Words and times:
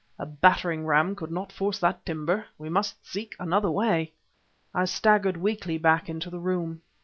"A 0.17 0.25
battering 0.25 0.87
ram 0.87 1.15
could 1.15 1.29
not 1.29 1.51
force 1.51 1.77
that 1.77 2.03
timber; 2.07 2.47
we 2.57 2.69
must 2.69 3.05
seek 3.05 3.35
another 3.39 3.69
way!" 3.69 4.13
I 4.73 4.85
staggered, 4.85 5.37
weakly, 5.37 5.77
back 5.77 6.09
into 6.09 6.31
the 6.31 6.39
room. 6.39 6.81